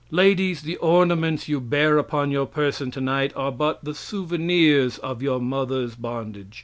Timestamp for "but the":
3.51-3.93